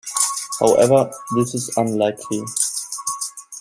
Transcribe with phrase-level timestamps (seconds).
[0.59, 2.41] However, this is unlikely.